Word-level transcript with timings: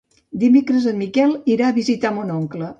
Dimecres 0.43 0.87
en 0.93 0.97
Miquel 1.03 1.37
irà 1.57 1.69
a 1.71 1.79
visitar 1.79 2.17
mon 2.19 2.37
oncle. 2.43 2.69